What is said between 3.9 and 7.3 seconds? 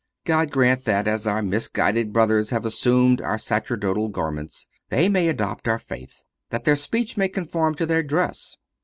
garments, they may adopt our faith, that their speech may